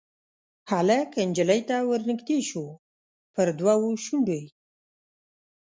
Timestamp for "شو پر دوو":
2.49-3.91